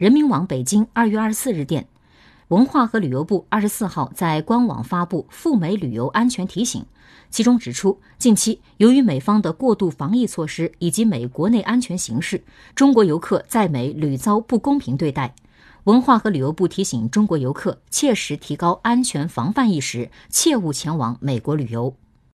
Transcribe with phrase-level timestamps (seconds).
[0.00, 1.86] 人民网北京二月二十四日电
[2.48, 6.86] 文化和旅游部二十四号在官网发布赴美旅游安全提醒
[7.28, 12.42] 其中指出近期由于美方的过度防疫措施以及美国内安全形势
[12.74, 15.34] 中国游客在美屡遭不公平对待。
[15.84, 21.94] 文化和旅游部提醒中国游客切实提高安全防范意识切勿前往美国旅游。